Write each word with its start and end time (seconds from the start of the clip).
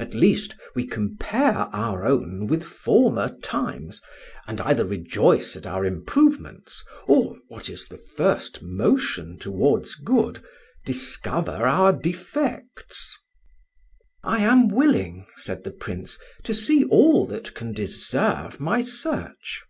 At 0.00 0.14
least 0.14 0.56
we 0.74 0.84
compare 0.84 1.58
our 1.72 2.04
own 2.04 2.48
with 2.48 2.64
former 2.64 3.28
times, 3.38 4.02
and 4.48 4.60
either 4.60 4.84
rejoice 4.84 5.54
at 5.54 5.64
our 5.64 5.84
improvements, 5.84 6.84
or, 7.06 7.36
what 7.46 7.70
is 7.70 7.86
the 7.86 7.98
first 8.16 8.62
motion 8.64 9.38
towards 9.38 9.94
good, 9.94 10.42
discover 10.84 11.68
our 11.68 11.92
defects." 11.92 13.16
"I 14.24 14.40
am 14.42 14.66
willing," 14.66 15.24
said 15.36 15.62
the 15.62 15.70
Prince, 15.70 16.18
"to 16.42 16.52
see 16.52 16.82
all 16.86 17.24
that 17.28 17.54
can 17.54 17.72
deserve 17.72 18.58
my 18.58 18.80
search." 18.80 19.62